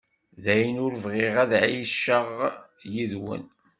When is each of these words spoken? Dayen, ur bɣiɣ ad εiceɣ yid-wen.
Dayen, 0.43 0.77
ur 0.85 0.93
bɣiɣ 1.03 1.33
ad 1.43 1.51
εiceɣ 1.61 2.27
yid-wen. 2.93 3.45